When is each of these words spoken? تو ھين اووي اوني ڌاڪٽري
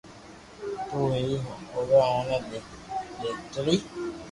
تو 0.89 0.99
ھين 1.13 1.41
اووي 1.73 1.97
اوني 2.07 2.37
ڌاڪٽري 3.21 3.75